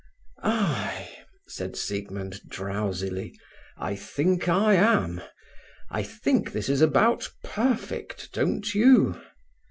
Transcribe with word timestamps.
"Ay!" 0.41 1.09
said 1.47 1.75
Siegmund 1.77 2.41
drowsily. 2.49 3.37
"I 3.77 3.95
think 3.95 4.49
I 4.49 4.73
am. 4.73 5.21
I 5.91 6.01
think 6.01 6.53
this 6.53 6.69
is 6.69 6.81
about 6.81 7.29
perfect, 7.43 8.33
don't 8.33 8.73
you?" 8.73 9.21